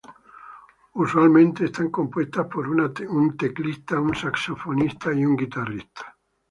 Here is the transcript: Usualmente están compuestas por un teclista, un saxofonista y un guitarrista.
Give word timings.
Usualmente 0.95 1.65
están 1.65 1.91
compuestas 1.91 2.47
por 2.47 2.67
un 2.67 3.37
teclista, 3.37 3.99
un 4.01 4.15
saxofonista 4.15 5.13
y 5.13 5.23
un 5.23 5.35
guitarrista. 5.37 6.17